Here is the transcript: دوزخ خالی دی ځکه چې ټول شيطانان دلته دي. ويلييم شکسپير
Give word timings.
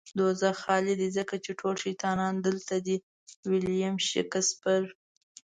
دوزخ 0.19 0.55
خالی 0.63 0.93
دی 0.99 1.09
ځکه 1.17 1.35
چې 1.43 1.51
ټول 1.59 1.75
شيطانان 1.85 2.33
دلته 2.45 2.75
دي. 2.85 2.97
ويلييم 3.49 3.95
شکسپير 4.09 4.83